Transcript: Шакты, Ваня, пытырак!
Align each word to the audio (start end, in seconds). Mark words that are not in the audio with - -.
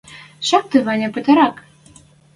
Шакты, 0.47 0.77
Ваня, 0.87 1.09
пытырак! 1.13 1.55